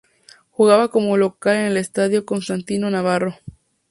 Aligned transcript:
Jugaba 0.49 0.87
como 0.87 1.15
local 1.15 1.55
en 1.57 1.65
el 1.67 1.77
Estadio 1.77 2.25
Constantino 2.25 2.89
Navarro. 2.89 3.35